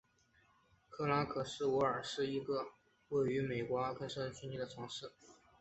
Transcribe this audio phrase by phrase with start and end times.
[0.89, 2.69] 克拉克斯维尔是一个
[3.09, 5.11] 位于美国阿肯色州约翰逊县的城市。